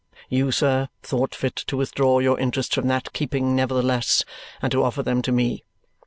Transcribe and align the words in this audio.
You, 0.29 0.51
sir, 0.51 0.89
thought 1.03 1.35
fit 1.35 1.55
to 1.55 1.77
withdraw 1.77 2.17
your 2.17 2.39
interests 2.39 2.73
from 2.73 2.87
that 2.87 3.13
keeping 3.13 3.55
nevertheless 3.55 4.25
and 4.59 4.71
to 4.71 4.81
offer 4.81 5.03
them 5.03 5.21
to 5.21 5.31
me. 5.31 5.63